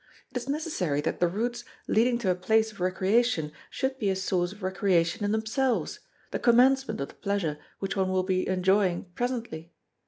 It 0.31 0.37
is 0.37 0.49
necessary 0.49 0.99
that 1.01 1.19
the 1.19 1.27
routes 1.27 1.63
leading 1.87 2.17
to 2.17 2.31
a 2.31 2.35
place 2.35 2.71
of 2.71 2.79
recreation 2.79 3.51
should 3.69 3.99
be 3.99 4.09
a 4.09 4.15
source 4.15 4.51
of 4.51 4.63
recreation 4.63 5.23
in 5.23 5.31
themselves, 5.31 5.99
the 6.31 6.39
commencement 6.39 6.99
of 6.99 7.09
the 7.09 7.13
pleasure 7.13 7.59
which 7.77 7.95
one 7.95 8.09
will 8.09 8.23
be 8.23 8.47
enjoying 8.47 9.11
presently. 9.13 9.73